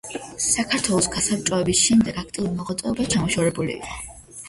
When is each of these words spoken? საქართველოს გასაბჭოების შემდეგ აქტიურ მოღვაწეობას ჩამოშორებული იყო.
საქართველოს 0.45 1.09
გასაბჭოების 1.17 1.83
შემდეგ 1.91 2.19
აქტიურ 2.25 2.51
მოღვაწეობას 2.59 3.15
ჩამოშორებული 3.15 3.81
იყო. 3.81 4.05